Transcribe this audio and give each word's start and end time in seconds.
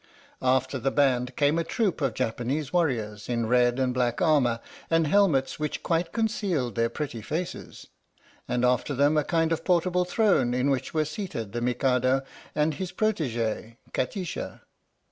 After 0.41 0.79
the 0.79 0.89
band 0.89 1.35
came 1.35 1.59
a 1.59 1.63
troupe 1.63 2.01
of 2.01 2.15
Japanese 2.15 2.73
warriors 2.73 3.29
in 3.29 3.45
red 3.45 3.77
and 3.77 3.93
black 3.93 4.19
armour, 4.19 4.59
and 4.89 5.05
helmets 5.05 5.59
which 5.59 5.83
quite 5.83 6.11
concealed 6.11 6.73
their 6.73 6.89
pretty 6.89 7.21
faces, 7.21 7.85
and 8.47 8.65
after 8.65 8.95
them 8.95 9.15
a 9.15 9.23
kind 9.23 9.51
of 9.51 9.63
portable 9.63 10.05
throne 10.05 10.55
in 10.55 10.71
which 10.71 10.91
were 10.95 11.05
seated 11.05 11.51
the 11.51 11.61
Mikado 11.61 12.23
and 12.55 12.73
his 12.73 12.91
protegee 12.91 13.77
Kati 13.93 14.25
sha. 14.25 14.61